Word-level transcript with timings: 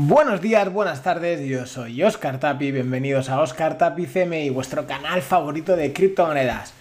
Buenos 0.00 0.40
días, 0.40 0.72
buenas 0.72 1.02
tardes, 1.02 1.44
yo 1.48 1.66
soy 1.66 2.04
Oscar 2.04 2.38
Tapi, 2.38 2.70
bienvenidos 2.70 3.30
a 3.30 3.40
Oscar 3.40 3.78
Tapi 3.78 4.06
CMI, 4.06 4.48
vuestro 4.50 4.86
canal 4.86 5.22
favorito 5.22 5.74
de 5.74 5.92
criptomonedas. 5.92 6.72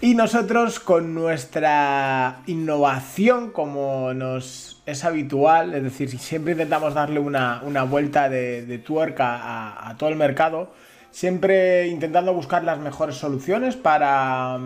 Y 0.00 0.14
nosotros 0.14 0.78
con 0.78 1.12
nuestra 1.12 2.42
innovación, 2.46 3.50
como 3.50 4.14
nos 4.14 4.80
es 4.86 5.04
habitual, 5.04 5.74
es 5.74 5.82
decir, 5.82 6.16
siempre 6.16 6.52
intentamos 6.52 6.94
darle 6.94 7.18
una, 7.18 7.60
vuelta 7.90 8.28
de, 8.28 8.78
tuerca 8.78 9.88
a, 9.88 9.96
todo 9.96 10.08
el 10.08 10.16
mercado, 10.16 10.72
siempre 11.10 11.88
intentando 11.88 12.32
buscar 12.32 12.62
las 12.62 12.78
mejores 12.78 13.16
soluciones 13.16 13.74
para, 13.74 14.60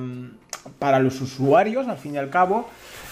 para 0.79 0.99
los 0.99 1.21
usuarios, 1.21 1.89
al 1.89 1.99
fin 1.99 2.15
y 2.15 2.19
al 2.19 2.31
cabo, 2.31 2.67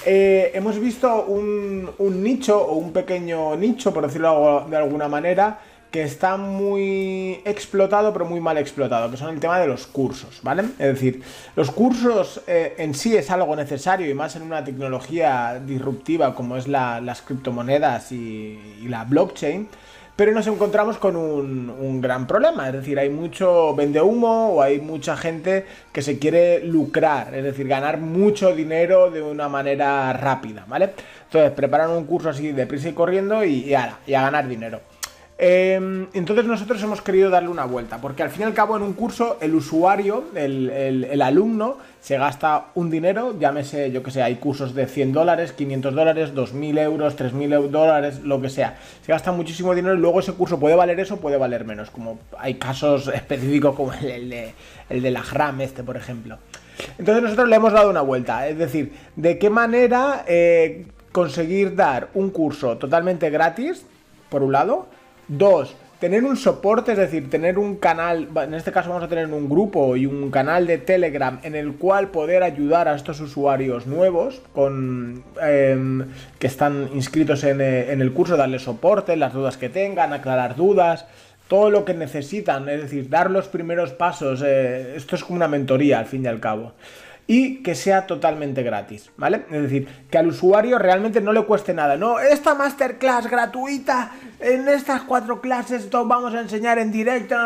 eh, 0.05 0.51
hemos 0.55 0.79
visto 0.81 1.25
un, 1.27 1.91
nicho 2.23 2.61
o 2.61 2.75
un 2.75 2.93
pequeño 2.93 3.57
nicho, 3.57 3.93
por 3.93 4.07
decirlo 4.07 4.67
de 4.69 4.77
alguna 4.77 5.09
manera, 5.09 5.59
que 5.91 6.03
está 6.03 6.39
muy 6.39 7.43
explotado, 7.45 8.13
pero 8.15 8.25
muy 8.25 8.41
mal 8.41 8.57
explotado, 8.57 9.11
que 9.11 9.19
son 9.19 9.35
el 9.35 9.41
tema 9.41 9.61
de 9.61 9.67
los 9.67 9.87
cursos, 9.87 10.41
¿vale? 10.43 10.63
Es 10.79 10.95
decir, 10.95 11.23
los 11.55 11.71
cursos 11.71 12.41
eh, 12.47 12.75
en 12.79 12.95
sí 12.95 13.15
es 13.15 13.31
algo 13.31 13.55
necesario 13.55 14.09
y 14.09 14.15
más 14.15 14.35
en 14.35 14.43
una 14.43 14.65
tecnología 14.65 15.61
disruptiva 15.65 16.35
como 16.35 16.57
es 16.57 16.67
las 16.67 17.21
criptomonedas 17.21 18.11
y 18.11 18.59
la 18.89 19.05
blockchain 19.05 19.69
pero 20.23 20.35
nos 20.35 20.47
encontramos 20.47 20.99
con 20.99 21.17
un, 21.17 22.01
gran 22.01 22.29
problema, 22.29 22.69
es 22.69 22.75
decir, 22.75 22.97
hay 22.97 23.09
mucho 23.09 23.75
vende 23.75 24.01
humo 24.01 24.51
o 24.51 24.63
hay 24.63 24.81
mucha 24.81 25.17
gente 25.17 25.67
que 25.91 26.01
se 26.01 26.21
quiere 26.21 26.65
lucrar, 26.65 27.35
es 27.35 27.43
decir, 27.43 27.67
ganar 27.67 27.99
mucho 27.99 28.55
dinero 28.55 29.11
de 29.11 29.21
una 29.21 29.49
manera 29.49 30.13
rápida, 30.13 30.65
¿vale? 30.69 30.91
Entonces 31.25 31.51
preparan 31.51 31.91
un 31.91 32.05
curso 32.05 32.29
así 32.29 32.53
de 32.53 32.69
prisa 32.69 32.91
y 32.91 32.93
corriendo 32.93 33.43
y, 33.43 33.65
y, 33.65 33.75
y 34.07 34.15
a 34.15 34.23
ganar 34.23 34.47
dinero. 34.47 34.92
Em, 35.45 36.07
entonces 36.13 36.45
nosotros 36.45 36.81
hemos 36.85 37.03
querido 37.03 37.29
darle 37.29 37.49
una 37.49 37.65
vuelta, 37.65 37.99
porque 38.01 38.23
al 38.23 38.31
fin 38.31 38.43
y 38.43 38.45
al 38.45 38.55
cabo 38.55 38.77
en 38.77 38.83
un 38.85 38.93
curso 38.93 39.39
el 39.41 39.57
usuario, 39.57 40.27
el, 40.37 41.21
alumno, 41.21 41.79
se 42.01 42.17
gasta 42.17 42.67
un 42.77 42.91
dinero, 42.91 43.37
llámese, 43.37 43.91
yo 43.91 44.05
que 44.05 44.13
sé, 44.13 44.23
hay 44.23 44.37
cursos 44.37 44.73
de 44.73 44.87
100 44.87 45.13
dólares, 45.13 45.51
500 45.51 45.95
dólares, 45.97 46.33
2.000 46.33 46.79
euros, 46.79 47.17
3.000 47.17 47.71
dólares, 47.71 48.21
lo 48.23 48.41
que 48.41 48.51
sea. 48.51 48.79
Se 49.05 49.11
gasta 49.11 49.33
muchísimo 49.33 49.75
dinero 49.75 49.97
y 49.97 49.99
luego 49.99 50.21
ese 50.21 50.33
curso 50.33 50.61
puede 50.61 50.77
valer 50.77 51.01
eso, 51.01 51.17
puede 51.17 51.39
valer 51.39 51.65
menos, 51.65 51.91
como 51.91 52.21
hay 52.39 52.55
casos 52.55 53.09
específicos 53.09 53.75
como 53.75 53.93
el, 53.95 54.31
de, 54.31 54.55
el 54.91 55.03
de 55.03 55.11
la 55.11 55.23
GRAM 55.23 55.61
este, 55.63 55.83
por 55.83 55.97
ejemplo. 55.97 56.39
Entonces 56.99 57.21
nosotros 57.21 57.49
le 57.49 57.57
hemos 57.57 57.73
dado 57.73 57.91
una 57.91 58.03
vuelta, 58.03 58.47
es 58.47 58.59
decir, 58.59 58.93
de 59.17 59.39
qué 59.39 59.51
manera 59.51 60.25
eh, 60.29 60.87
conseguir 61.11 61.75
dar 61.75 62.11
un 62.15 62.31
curso 62.31 62.79
totalmente 62.79 63.29
gratis, 63.29 63.85
por 64.31 64.45
un 64.45 64.53
lado, 64.53 64.87
Dos, 65.29 65.75
tener 66.03 66.25
un 66.25 66.37
soporte, 66.37 66.93
es 66.93 66.99
decir, 66.99 67.31
tener 67.31 67.61
un 67.61 67.77
canal, 67.77 68.29
en 68.35 68.55
este 68.55 68.73
caso 68.73 68.89
vamos 68.89 69.05
a 69.05 69.09
tener 69.09 69.27
un 69.27 69.49
grupo 69.49 69.97
y 69.97 70.05
un 70.05 70.33
canal 70.33 70.67
de 70.67 70.79
Telegram 70.79 71.39
en 71.45 71.55
el 71.55 71.75
cual 71.75 72.09
poder 72.09 72.43
ayudar 72.43 72.89
a 72.89 72.97
estos 72.97 73.21
usuarios 73.21 73.87
nuevos 73.87 74.43
con, 74.53 75.23
em, 75.41 76.05
que 76.41 76.49
están 76.49 76.89
inscritos 76.93 77.45
en, 77.45 77.61
eh, 77.61 77.93
el 77.93 78.13
curso, 78.13 78.37
darles 78.37 78.63
soporte, 78.63 79.17
las 79.17 79.33
dudas 79.33 79.57
que 79.57 79.69
tengan, 79.69 80.13
aclarar 80.13 80.57
dudas, 80.57 81.07
todo 81.47 81.71
lo 81.71 81.85
que 81.85 81.95
necesitan, 81.95 82.69
es 82.69 82.83
decir, 82.83 83.09
dar 83.09 83.31
los 83.31 83.47
primeros 83.47 83.93
pasos. 83.93 84.43
Eh, 84.45 84.95
esto 84.97 85.15
es 85.15 85.23
como 85.23 85.37
una 85.37 85.47
mentoría 85.47 86.01
al 86.01 86.07
fin 86.07 86.25
y 86.25 86.27
al 86.27 86.41
cabo 86.41 86.73
y 87.27 87.63
que 87.63 87.75
sea 87.75 88.07
totalmente 88.07 88.63
gratis, 88.63 89.11
¿vale? 89.17 89.45
Es 89.51 89.63
decir, 89.63 89.89
que 90.11 90.19
al 90.19 90.29
usuario 90.29 90.79
realmente 90.79 91.21
no 91.21 91.33
le 91.33 91.45
cueste 91.45 91.73
nada. 91.73 91.97
No, 91.97 92.19
esta 92.19 92.55
masterclass 92.55 93.29
gratuita, 93.29 94.13
en 94.41 94.69
estas 94.69 95.03
cuatro 95.03 95.41
clases 95.41 95.89
vamos 95.91 96.35
a 96.35 96.41
enseñar 96.41 96.79
en 96.79 96.91
directo. 96.91 97.37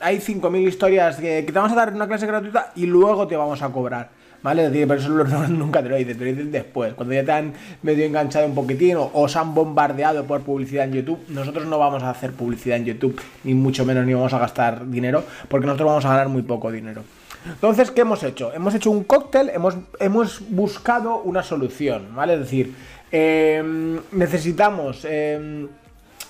Hay 0.00 0.18
5.000 0.18 0.68
historias 0.68 1.16
que, 1.16 1.42
te 1.42 1.52
vamos 1.52 1.72
a 1.72 1.74
dar 1.74 1.92
una 1.92 2.06
clase 2.06 2.26
gratuita 2.26 2.72
y 2.76 2.86
luego 2.86 3.26
te 3.26 3.36
vamos 3.36 3.60
a 3.62 3.68
cobrar. 3.70 4.16
¿Vale? 4.40 4.70
Pero 4.70 4.94
eso 4.94 5.08
nunca 5.48 5.82
te 5.82 5.88
lo 5.88 5.96
dicen, 5.96 6.16
te 6.16 6.24
lo 6.24 6.30
dicen 6.30 6.52
después, 6.52 6.94
cuando 6.94 7.12
ya 7.12 7.24
te 7.24 7.32
han 7.32 7.52
medio 7.82 8.04
enganchado 8.04 8.46
un 8.46 8.54
poquitín 8.54 8.96
o 8.96 9.10
os 9.12 9.34
han 9.34 9.52
bombardeado 9.52 10.24
por 10.26 10.42
publicidad 10.42 10.84
en 10.84 10.92
YouTube. 10.92 11.18
Nosotros 11.28 11.66
no 11.66 11.76
vamos 11.80 12.04
a 12.04 12.10
hacer 12.10 12.32
publicidad 12.32 12.76
en 12.76 12.84
YouTube, 12.84 13.20
ni 13.42 13.54
mucho 13.54 13.84
menos 13.84 14.06
ni 14.06 14.14
vamos 14.14 14.32
a 14.32 14.38
gastar 14.38 14.88
dinero, 14.88 15.24
porque 15.48 15.66
nosotros 15.66 15.88
vamos 15.88 16.04
a 16.04 16.10
ganar 16.10 16.28
muy 16.28 16.42
poco 16.42 16.70
dinero. 16.70 17.02
Entonces, 17.46 17.90
¿qué 17.90 18.02
hemos 18.02 18.22
hecho? 18.22 18.52
Hemos 18.52 18.74
hecho 18.74 18.90
un 18.90 19.04
cóctel, 19.04 19.50
hemos, 19.50 19.76
hemos 20.00 20.42
buscado 20.50 21.18
una 21.18 21.42
solución, 21.42 22.14
¿vale? 22.14 22.34
Es 22.34 22.40
decir, 22.40 22.74
em, 23.10 24.00
necesitamos... 24.12 25.04
Em, 25.04 25.68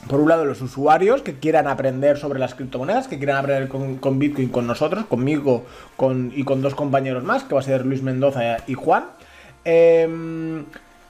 por 0.06 0.20
un 0.20 0.28
lado, 0.28 0.44
los 0.44 0.62
usuarios 0.62 1.22
que 1.22 1.34
quieran 1.34 1.66
aprender 1.66 2.18
sobre 2.18 2.38
las 2.38 2.54
criptomonedas, 2.54 3.08
que 3.08 3.18
quieran 3.18 3.38
aprender 3.38 3.68
con, 3.68 4.18
Bitcoin 4.18 4.48
con 4.48 4.66
nosotros, 4.66 5.06
conmigo 5.06 5.66
con, 5.96 6.32
y 6.34 6.44
con 6.44 6.62
dos 6.62 6.76
compañeros 6.76 7.24
más, 7.24 7.42
que 7.42 7.54
va 7.54 7.60
a 7.60 7.64
ser 7.64 7.84
Luis 7.84 8.02
Mendoza 8.02 8.58
y 8.68 8.74
Juan. 8.74 9.06
Em, 9.64 10.64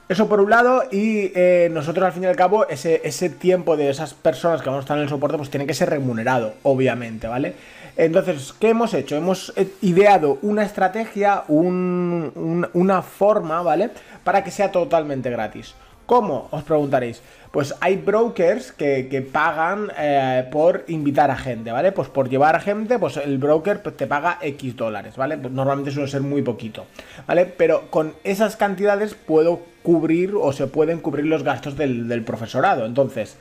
eso 0.09 0.29
por 0.29 0.41
un 0.41 0.51
lado, 0.51 0.85
y 0.91 1.33
eh, 1.35 1.69
nosotros 1.71 2.07
al 2.07 2.13
fin 2.13 2.23
y 2.25 2.27
al 2.27 2.37
cabo, 2.37 2.67
ese, 2.69 3.03
ese 3.05 3.29
tiempo 3.29 3.77
de 3.77 3.91
esas 3.91 4.15
personas 4.15 4.63
que 4.63 4.69
vamos 4.69 4.83
a 4.83 4.85
estar 4.85 4.97
en 4.97 5.03
el 5.03 5.09
soporte, 5.09 5.37
pues 5.37 5.51
tiene 5.51 5.67
que 5.67 5.75
ser 5.75 5.91
remunerado, 5.91 6.55
obviamente, 6.63 7.27
¿vale? 7.27 7.55
Entonces, 7.97 8.55
¿qué 8.59 8.71
hemos 8.71 8.95
hecho? 8.95 9.17
Hemos 9.17 9.53
eh, 9.57 9.69
ideado 9.83 10.39
una 10.43 10.63
estrategia, 10.63 11.43
una 11.49 13.03
forma, 13.03 13.61
¿vale? 13.63 13.91
Para 14.23 14.45
que 14.45 14.51
sea 14.51 14.71
totalmente 14.71 15.31
gratis. 15.31 15.75
¿Cómo? 16.09 16.49
Os 16.53 16.63
preguntaréis. 16.63 17.21
Pues 17.51 17.75
hay 17.83 17.97
brokers 17.97 18.73
que, 18.73 19.29
pagan 19.31 19.93
eh, 19.99 20.49
por 20.51 20.85
invitar 20.89 21.31
a 21.31 21.37
gente, 21.37 21.71
¿vale? 21.71 21.93
Pues 21.93 22.09
por 22.09 22.31
llevar 22.31 22.57
a 22.57 22.61
gente, 22.61 22.99
pues 22.99 23.19
el 23.19 23.37
broker 23.37 23.83
pues, 23.83 23.95
te 23.95 24.07
paga 24.07 24.39
X 24.41 24.75
dólares, 24.75 25.19
¿vale? 25.19 25.37
Pues 25.37 25.53
normalmente 25.53 25.91
suele 25.91 26.09
ser 26.09 26.23
muy 26.23 26.41
poquito, 26.41 26.87
¿vale? 27.27 27.45
Pero 27.45 27.91
con 27.91 28.15
esas 28.25 28.57
cantidades 28.57 29.15
puedo 29.15 29.61
cubrir 29.83 30.33
o 30.35 30.51
se 30.55 30.67
pueden 30.67 31.01
cubrir 31.01 31.27
los 31.27 31.43
gastos 31.43 31.77
del, 31.77 32.09
del 32.09 32.25
profesorado. 32.25 32.87
Entonces, 32.87 33.37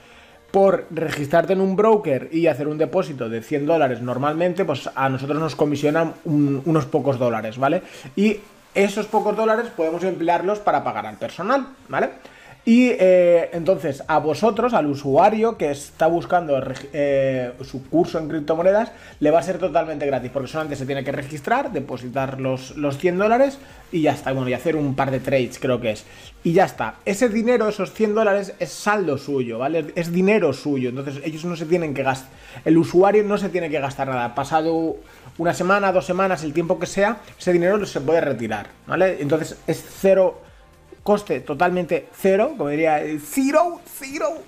por 0.52 0.88
registrarte 0.92 1.54
en 1.54 1.62
un 1.62 1.78
broker 1.78 2.28
y 2.34 2.48
hacer 2.48 2.68
un 2.68 2.78
depósito 2.78 3.30
de 3.30 3.44
100 3.44 3.66
dólares 3.66 4.02
normalmente, 4.02 4.66
pues 4.66 4.90
a 4.94 5.08
nosotros 5.08 5.40
nos 5.40 5.56
comisionan 5.56 6.16
unos 6.26 6.86
pocos 6.86 7.18
dólares, 7.18 7.58
¿vale? 7.58 7.84
Y 8.18 8.42
esos 8.76 9.06
pocos 9.06 9.38
dólares 9.38 9.68
podemos 9.74 10.04
emplearlos 10.04 10.60
para 10.60 10.84
pagar 10.84 11.06
al 11.06 11.16
personal, 11.16 11.66
¿vale? 11.88 12.10
Y 12.68 12.90
eh, 13.00 13.50
entonces 13.54 14.04
a 14.10 14.20
vosotros, 14.20 14.74
al 14.74 14.88
usuario 14.88 15.58
que 15.58 15.72
está 15.72 16.08
buscando 16.08 16.62
eh, 16.92 17.54
su 17.64 17.88
curso 17.88 18.20
en 18.20 18.28
criptomonedas, 18.28 18.92
le 19.22 19.32
va 19.32 19.40
a 19.40 19.44
ser 19.44 19.58
totalmente 19.58 20.06
gratis, 20.06 20.32
porque 20.34 20.50
solamente 20.50 20.76
se 20.76 20.86
tiene 20.86 21.02
que 21.06 21.14
registrar, 21.14 21.72
depositar 21.72 22.42
los, 22.42 22.76
los 22.76 22.98
100 22.98 23.20
dólares 23.20 23.58
y 23.90 24.02
ya 24.02 24.12
está. 24.12 24.34
Bueno, 24.34 24.50
y 24.50 24.54
hacer 24.54 24.76
un 24.76 24.96
par 24.96 25.12
de 25.12 25.22
trades, 25.22 25.60
creo 25.60 25.80
que 25.80 25.92
es. 25.92 26.04
Y 26.44 26.52
ya 26.52 26.66
está. 26.66 26.96
Ese 27.06 27.30
dinero, 27.30 27.70
esos 27.70 27.94
100 27.94 28.14
dólares, 28.14 28.54
es 28.60 28.70
saldo 28.70 29.18
suyo, 29.18 29.60
¿vale? 29.60 29.94
Es 29.96 30.12
dinero 30.12 30.52
suyo. 30.52 30.90
Entonces 30.90 31.22
ellos 31.24 31.46
no 31.46 31.56
se 31.56 31.68
tienen 31.68 31.94
que 31.94 32.04
gastar, 32.04 32.32
el 32.66 32.78
usuario 32.78 33.24
no 33.24 33.38
se 33.38 33.48
tiene 33.48 33.70
que 33.70 33.80
gastar 33.80 34.10
nada. 34.10 34.36
Pasado 34.36 34.98
una 35.38 35.54
semana, 35.54 35.94
dos 35.94 36.06
semanas, 36.06 36.44
el 36.44 36.52
tiempo 36.52 36.78
que 36.80 36.86
sea, 36.86 37.20
ese 37.40 37.54
dinero 37.54 37.86
se 37.86 38.02
puede 38.02 38.20
retirar, 38.20 38.68
¿vale? 38.86 39.22
Entonces 39.22 39.58
es 39.68 39.86
cero 40.02 40.42
coste 41.08 41.40
totalmente 41.40 42.10
cero, 42.12 42.56
como 42.58 42.70
diría, 42.70 43.02
cero, 43.24 43.80
cero, 43.98 44.44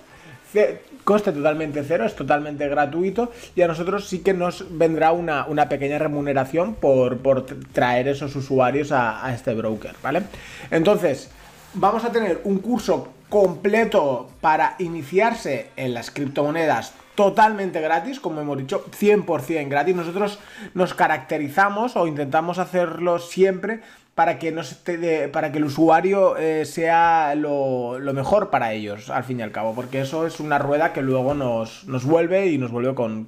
coste 1.04 1.32
totalmente 1.32 1.82
cero, 1.88 2.04
es 2.04 2.14
totalmente 2.14 2.68
gratuito 2.68 3.32
y 3.56 3.62
a 3.62 3.66
nosotros 3.66 4.06
sí 4.06 4.18
que 4.18 4.34
nos 4.34 4.66
vendrá 4.68 5.12
una, 5.12 5.68
pequeña 5.70 5.98
remuneración 5.98 6.74
por, 6.74 7.46
traer 7.72 8.08
esos 8.08 8.36
usuarios 8.36 8.92
a 8.92 9.32
este 9.34 9.54
broker, 9.54 9.94
¿vale? 10.02 10.24
Entonces, 10.70 11.30
vamos 11.72 12.04
a 12.04 12.12
tener 12.12 12.42
un 12.44 12.58
curso 12.58 13.08
completo 13.30 14.28
para 14.42 14.74
iniciarse 14.80 15.70
en 15.76 15.94
las 15.94 16.10
criptomonedas 16.10 16.92
totalmente 17.20 17.82
gratis, 17.82 18.18
como 18.18 18.40
hemos 18.40 18.56
dicho, 18.56 18.82
100% 18.98 19.68
gratis. 19.68 19.94
Nosotros 19.94 20.38
nos 20.72 20.94
caracterizamos 20.94 21.94
o 21.94 22.06
intentamos 22.06 22.58
hacerlo 22.58 23.18
siempre 23.18 23.80
para 24.14 24.38
que, 24.38 24.52
no 24.52 24.62
para 25.32 25.52
que 25.52 25.58
el 25.58 25.64
usuario 25.64 26.38
eh, 26.38 26.64
sea 26.64 27.34
lo, 27.34 27.98
mejor 28.14 28.48
para 28.48 28.72
ellos, 28.72 29.10
al 29.10 29.24
fin 29.24 29.40
y 29.40 29.42
al 29.42 29.52
cabo, 29.52 29.74
porque 29.74 30.00
eso 30.00 30.26
es 30.26 30.40
una 30.40 30.58
rueda 30.58 30.94
que 30.94 31.02
luego 31.02 31.34
nos, 31.34 31.84
vuelve 32.06 32.46
y 32.46 32.56
nos 32.56 32.70
vuelve 32.70 32.94
con, 32.94 33.26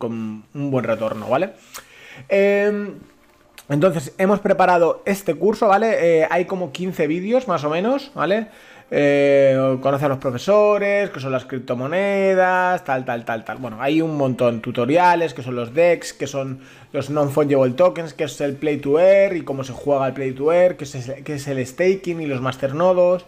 un 0.54 0.70
buen 0.70 0.84
retorno, 0.86 1.28
¿vale? 1.28 1.52
Em, 2.30 2.94
entonces, 3.72 4.12
hemos 4.18 4.40
preparado 4.40 5.02
este 5.06 5.34
curso, 5.34 5.68
¿vale? 5.68 6.20
Eh, 6.20 6.28
hay 6.30 6.44
como 6.44 6.72
15 6.72 7.06
vídeos 7.06 7.48
más 7.48 7.64
o 7.64 7.70
menos, 7.70 8.10
¿vale? 8.14 8.48
Eh, 8.94 9.78
conoce 9.80 10.04
a 10.04 10.08
los 10.08 10.18
profesores, 10.18 11.08
que 11.08 11.18
son 11.18 11.32
las 11.32 11.46
criptomonedas, 11.46 12.84
tal, 12.84 13.06
tal, 13.06 13.24
tal, 13.24 13.42
tal. 13.42 13.56
Bueno, 13.56 13.78
hay 13.80 14.02
un 14.02 14.18
montón 14.18 14.56
de 14.56 14.60
tutoriales, 14.60 15.32
que 15.32 15.42
son 15.42 15.56
los 15.56 15.72
DEX, 15.72 16.12
que 16.12 16.26
son 16.26 16.60
los 16.92 17.08
non-fungible 17.08 17.72
tokens, 17.72 18.12
que 18.12 18.24
es 18.24 18.38
el 18.42 18.54
play 18.56 18.76
to 18.76 19.00
earn 19.00 19.38
y 19.38 19.40
cómo 19.40 19.64
se 19.64 19.72
juega 19.72 20.08
el 20.08 20.12
play 20.12 20.32
to 20.32 20.52
earn, 20.52 20.76
que 20.76 20.84
es, 20.84 21.10
que 21.24 21.34
el 21.34 21.66
staking 21.66 22.20
y 22.20 22.26
los 22.26 22.42
masternodos. 22.42 23.24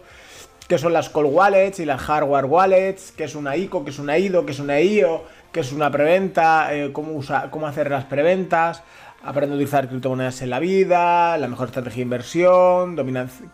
qué 0.67 0.77
son 0.77 0.93
las 0.93 1.09
cold 1.09 1.33
wallets 1.33 1.79
y 1.79 1.85
las 1.85 1.99
hardware 2.01 2.45
wallets, 2.45 3.11
qué 3.11 3.23
es 3.23 3.33
una 3.33 3.57
ICO, 3.57 3.83
qué 3.83 3.89
es 3.89 3.97
una 3.97 4.19
IDO, 4.19 4.45
qué 4.45 4.51
es 4.51 4.59
una 4.59 4.79
IO, 4.79 5.23
qué 5.51 5.61
es 5.61 5.71
una 5.71 5.89
preventa, 5.89 6.75
eh, 6.75 6.91
cómo 6.91 7.67
hacer 7.67 7.89
las 7.89 8.05
preventas, 8.05 8.83
aprende 9.25 9.53
a 9.53 9.57
utilizar 9.57 9.89
criptomonedas 9.89 10.41
en 10.41 10.49
la 10.49 10.59
vida, 10.59 11.37
la 11.37 11.47
mejor 11.47 11.67
estrategia 11.67 11.97
de 11.97 12.03
inversión, 12.03 12.95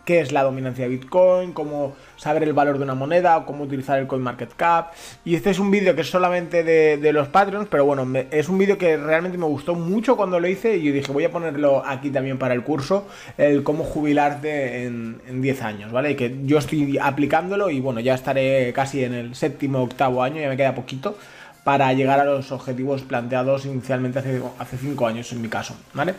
qué 0.04 0.20
es 0.20 0.32
la 0.32 0.42
dominancia 0.42 0.84
de 0.84 0.90
Bitcoin, 0.90 1.52
cómo 1.52 1.94
saber 2.16 2.42
el 2.42 2.52
valor 2.52 2.78
de 2.78 2.84
una 2.84 2.94
moneda 2.94 3.38
o 3.38 3.46
cómo 3.46 3.64
utilizar 3.64 3.98
el 3.98 4.06
CoinMarketCap. 4.06 4.92
Y 5.24 5.34
este 5.34 5.50
es 5.50 5.58
un 5.58 5.70
vídeo 5.70 5.94
que 5.94 6.02
es 6.02 6.10
solamente 6.10 6.62
de, 6.62 7.12
los 7.12 7.28
Patreons, 7.28 7.68
pero 7.70 7.84
bueno, 7.84 8.06
es 8.30 8.48
un 8.48 8.58
vídeo 8.58 8.78
que 8.78 8.96
realmente 8.96 9.38
me 9.38 9.46
gustó 9.46 9.74
mucho 9.74 10.16
cuando 10.16 10.40
lo 10.40 10.48
hice 10.48 10.76
y 10.76 10.82
yo 10.84 10.92
dije 10.92 11.12
voy 11.12 11.24
a 11.24 11.30
ponerlo 11.30 11.84
aquí 11.84 12.10
también 12.10 12.38
para 12.38 12.54
el 12.54 12.62
curso, 12.62 13.06
el 13.36 13.62
cómo 13.62 13.84
jubilarte 13.84 14.84
en, 14.84 15.20
en 15.26 15.42
10 15.42 15.62
años, 15.62 15.92
¿vale? 15.92 16.12
Y 16.12 16.14
que 16.16 16.36
yo 16.44 16.58
estoy 16.58 16.98
aplicándolo 16.98 17.70
y 17.70 17.80
bueno, 17.80 18.00
ya 18.00 18.14
estaré 18.14 18.72
casi 18.72 19.04
en 19.04 19.14
el 19.14 19.34
séptimo, 19.34 19.82
octavo 19.82 20.22
año, 20.22 20.40
ya 20.40 20.48
me 20.48 20.56
queda 20.56 20.74
poquito 20.74 21.16
para 21.64 21.92
llegar 21.92 22.20
a 22.20 22.24
los 22.24 22.50
objetivos 22.52 23.02
planteados 23.02 23.66
inicialmente 23.66 24.18
hace, 24.18 24.42
hace 24.58 24.76
cinco 24.76 25.06
años 25.06 25.30
en 25.32 25.42
mi 25.42 25.48
caso, 25.48 25.76
¿vale? 25.94 26.14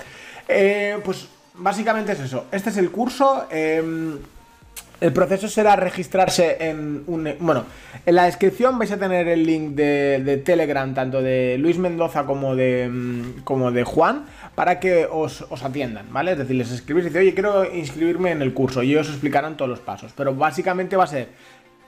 Eh, 0.47 0.97
pues 1.03 1.27
básicamente 1.55 2.13
es 2.13 2.19
eso. 2.19 2.45
Este 2.51 2.69
es 2.69 2.77
el 2.77 2.91
curso. 2.91 3.47
Em, 3.49 4.17
el 5.01 5.11
proceso 5.11 5.49
será 5.49 5.75
registrarse 5.75 6.57
en 6.61 7.03
un... 7.07 7.29
Bueno, 7.39 7.65
en 8.05 8.15
la 8.15 8.23
descripción 8.23 8.79
vais 8.79 8.91
a 8.93 8.97
tener 8.97 9.27
el 9.27 9.45
link 9.45 9.71
de, 9.75 10.41
Telegram, 10.45 10.93
tanto 10.93 11.21
de 11.21 11.57
Luis 11.57 11.77
Mendoza 11.77 12.25
como 12.25 12.55
de, 12.55 12.83
em, 12.83 13.41
como 13.43 13.71
de 13.71 13.83
Juan, 13.83 14.25
para 14.55 14.79
que 14.79 15.05
os, 15.11 15.45
atiendan, 15.61 16.05
¿vale? 16.11 16.31
Es 16.31 16.37
decir, 16.37 16.55
les 16.55 16.71
escribís 16.71 17.03
y 17.03 17.07
dice, 17.07 17.19
oye, 17.19 17.33
quiero 17.33 17.65
inscribirme 17.73 18.31
en 18.31 18.41
el 18.41 18.53
curso 18.53 18.81
y 18.81 18.91
ellos 18.91 19.07
os 19.07 19.15
explicarán 19.15 19.57
todos 19.57 19.69
los 19.69 19.81
pasos. 19.81 20.13
Pero 20.15 20.33
básicamente 20.33 20.95
va 20.95 21.03
a 21.03 21.07
ser 21.07 21.27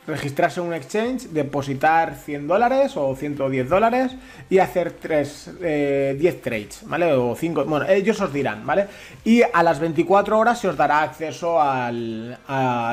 registrarse 0.08 0.60
en 0.60 0.68
un 0.68 0.74
exchange, 0.74 1.30
depositar 1.30 2.16
100 2.16 2.48
dólares 2.48 2.96
o 2.96 3.16
110 3.16 3.70
dólares 3.70 4.16
y 4.50 4.60
hacer 4.60 4.92
3, 4.92 5.60
10 5.60 5.62
eh, 5.62 6.40
trades, 6.44 6.82
¿vale? 6.86 7.14
O 7.14 7.36
5, 7.36 7.66
bueno, 7.66 7.88
ellos 7.88 8.20
os 8.22 8.32
dirán, 8.32 8.66
¿vale? 8.66 8.88
Y 9.24 9.42
a 9.42 9.64
las 9.64 9.80
24 9.80 10.38
horas 10.38 10.60
se 10.60 10.68
os 10.68 10.78
dará 10.78 11.02
acceso 11.02 11.58
a 11.60 11.92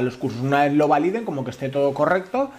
los 0.03 0.17
cursos. 0.17 0.41
Una 0.41 0.65
vez 0.65 0.73
lo 0.73 0.89
validen, 0.89 1.25
como 1.25 1.45
que 1.45 1.51
esté 1.51 1.69
todo 1.69 1.93
correcto, 1.93 2.51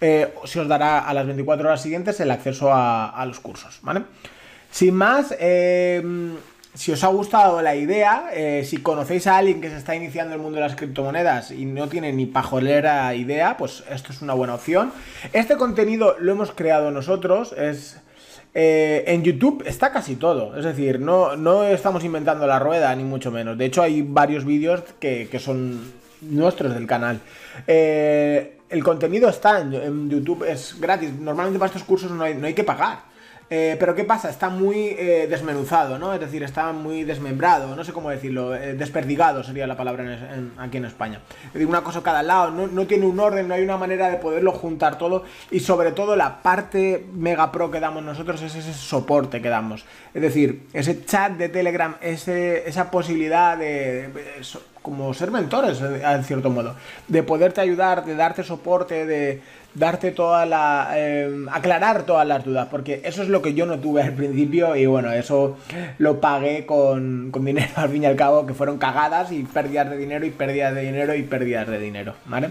eh, 0.00 0.34
se 0.44 0.58
os 0.58 0.66
dará 0.66 0.98
a 0.98 1.14
las 1.14 1.26
24 1.26 1.68
horas 1.68 1.80
siguientes 1.80 2.18
el 2.18 2.30
acceso 2.30 2.72
a, 2.72 3.10
a 3.10 3.24
los 3.24 3.38
cursos, 3.38 3.78
¿vale? 3.82 4.02
Sin 4.68 4.94
más, 4.94 5.34
eh, 5.38 6.02
si 6.74 6.90
os 6.90 7.04
ha 7.04 7.08
gustado 7.08 7.60
la 7.60 7.76
idea, 7.76 8.30
eh, 8.32 8.64
si 8.64 8.78
conocéis 8.78 9.26
a 9.26 9.36
alguien 9.36 9.60
que 9.60 9.68
se 9.68 9.76
está 9.76 9.94
iniciando 9.94 10.34
el 10.34 10.40
mundo 10.40 10.56
de 10.56 10.62
las 10.62 10.74
criptomonedas 10.74 11.50
y 11.50 11.66
no 11.66 11.88
tiene 11.88 12.12
ni 12.12 12.24
pajolera 12.24 13.14
idea, 13.14 13.58
pues 13.58 13.84
esto 13.90 14.12
es 14.12 14.22
una 14.22 14.32
buena 14.32 14.54
opción. 14.54 14.90
Este 15.34 15.56
contenido 15.56 16.16
lo 16.18 16.32
hemos 16.32 16.52
creado 16.52 16.90
nosotros, 16.90 17.54
es... 17.56 17.98
Eh, 18.54 19.04
en 19.06 19.22
YouTube 19.22 19.64
está 19.66 19.92
casi 19.92 20.16
todo, 20.16 20.58
es 20.58 20.66
decir, 20.66 21.00
no, 21.00 21.36
no 21.36 21.64
estamos 21.64 22.04
inventando 22.04 22.46
la 22.46 22.58
rueda, 22.58 22.94
ni 22.94 23.02
mucho 23.02 23.30
menos. 23.30 23.56
De 23.56 23.64
hecho, 23.64 23.80
hay 23.80 24.02
varios 24.02 24.44
vídeos 24.44 24.82
que, 25.00 25.26
son 25.38 25.80
nuestros 26.20 26.74
del 26.74 26.86
canal. 26.86 27.20
Eh, 27.66 28.58
el 28.68 28.84
contenido 28.84 29.30
está 29.30 29.60
en, 29.60 30.10
YouTube, 30.10 30.44
es 30.44 30.78
gratis. 30.78 31.14
Normalmente 31.18 31.58
para 31.58 31.68
estos 31.68 31.84
cursos 31.84 32.10
no 32.10 32.28
no 32.28 32.46
hay 32.46 32.52
que 32.52 32.64
pagar. 32.64 33.11
Eh, 33.54 33.76
pero 33.78 33.94
¿qué 33.94 34.04
pasa? 34.04 34.30
Está 34.30 34.48
muy 34.48 34.96
eh, 34.98 35.26
desmenuzado, 35.28 35.98
¿no? 35.98 36.14
Es 36.14 36.20
decir, 36.20 36.42
está 36.42 36.72
muy 36.72 37.04
desmembrado, 37.04 37.76
no 37.76 37.84
sé 37.84 37.92
cómo 37.92 38.08
decirlo, 38.08 38.54
eh, 38.54 38.72
desperdigado 38.72 39.44
sería 39.44 39.66
la 39.66 39.76
palabra 39.76 40.06
aquí 40.56 40.78
en 40.78 40.86
España. 40.86 41.20
Es 41.48 41.52
decir, 41.52 41.68
una 41.68 41.82
cosa 41.84 42.02
cada 42.02 42.22
lado, 42.22 42.50
no, 42.50 42.86
tiene 42.86 43.04
un 43.04 43.20
orden, 43.20 43.48
no 43.48 43.52
hay 43.52 43.62
una 43.62 43.76
manera 43.76 44.10
de 44.10 44.16
poderlo 44.16 44.52
juntar 44.52 44.96
todo 44.96 45.24
y 45.50 45.60
sobre 45.60 45.92
todo 45.92 46.16
la 46.16 46.40
parte 46.40 47.04
mega 47.12 47.52
pro 47.52 47.70
que 47.70 47.78
damos 47.78 48.02
nosotros 48.02 48.40
es 48.40 48.54
ese 48.54 48.72
soporte 48.72 49.42
que 49.42 49.50
damos. 49.50 49.84
Es 50.14 50.22
decir, 50.22 50.68
ese 50.72 51.04
chat 51.04 51.32
de 51.32 51.50
Telegram, 51.50 51.96
ese, 52.00 52.66
esa 52.66 52.90
posibilidad 52.90 53.58
de, 53.58 54.08
como 54.82 55.14
ser 55.14 55.30
mentores, 55.30 55.80
en 55.80 56.24
cierto 56.24 56.50
modo, 56.50 56.74
de 57.08 57.22
poderte 57.22 57.60
ayudar, 57.60 58.04
de 58.04 58.14
darte 58.16 58.42
soporte, 58.42 59.06
de 59.06 59.40
darte 59.74 60.10
toda 60.10 60.44
la... 60.44 60.90
Eh, 60.96 61.46
aclarar 61.50 62.02
todas 62.04 62.26
las 62.26 62.44
dudas, 62.44 62.68
porque 62.70 63.00
eso 63.04 63.22
es 63.22 63.28
lo 63.28 63.40
que 63.40 63.54
yo 63.54 63.64
no 63.64 63.78
tuve 63.78 64.02
al 64.02 64.12
principio 64.12 64.76
y 64.76 64.86
bueno, 64.86 65.12
eso 65.12 65.56
lo 65.98 66.20
pagué 66.20 66.66
con, 66.66 67.30
con 67.30 67.44
dinero 67.44 67.70
al 67.76 67.88
fin 67.88 68.02
y 68.02 68.06
al 68.06 68.16
cabo, 68.16 68.46
que 68.46 68.54
fueron 68.54 68.78
cagadas 68.78 69.32
y 69.32 69.44
pérdidas 69.44 69.90
de 69.90 69.96
dinero 69.96 70.26
y 70.26 70.30
pérdidas 70.30 70.74
de 70.74 70.82
dinero 70.82 71.14
y 71.14 71.22
pérdidas 71.22 71.68
de 71.68 71.78
dinero, 71.78 72.14
¿vale? 72.26 72.50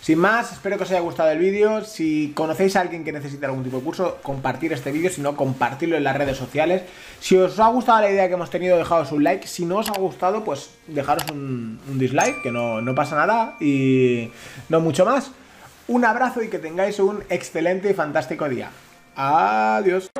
Sin 0.00 0.18
más, 0.18 0.52
espero 0.52 0.76
que 0.76 0.84
os 0.84 0.90
haya 0.90 1.00
gustado 1.00 1.30
el 1.30 1.38
vídeo. 1.38 1.84
Si 1.84 2.32
conocéis 2.34 2.76
a 2.76 2.80
alguien 2.80 3.04
que 3.04 3.12
necesite 3.12 3.44
algún 3.46 3.64
tipo 3.64 3.78
de 3.78 3.84
curso, 3.84 4.18
compartir 4.22 4.72
este 4.72 4.92
vídeo, 4.92 5.10
si 5.10 5.20
no, 5.20 5.36
compartirlo 5.36 5.96
en 5.96 6.04
las 6.04 6.16
redes 6.16 6.36
sociales. 6.36 6.82
Si 7.20 7.36
os 7.36 7.58
ha 7.58 7.68
gustado 7.68 8.02
la 8.02 8.10
idea 8.10 8.28
que 8.28 8.34
hemos 8.34 8.50
tenido, 8.50 8.78
dejaros 8.78 9.10
un 9.12 9.24
like. 9.24 9.46
Si 9.46 9.64
no 9.64 9.78
os 9.78 9.90
ha 9.90 9.98
gustado, 9.98 10.44
pues 10.44 10.70
dejaros 10.86 11.24
un, 11.30 11.80
dislike, 11.94 12.42
que 12.42 12.52
no, 12.52 12.80
no 12.80 12.94
pasa 12.94 13.16
nada 13.16 13.56
y 13.60 14.30
no 14.68 14.80
mucho 14.80 15.04
más. 15.04 15.30
Un 15.88 16.04
abrazo 16.04 16.42
y 16.42 16.48
que 16.48 16.58
tengáis 16.58 16.98
un 16.98 17.22
excelente 17.28 17.90
y 17.90 17.94
fantástico 17.94 18.48
día. 18.48 18.70
Adiós. 19.14 20.10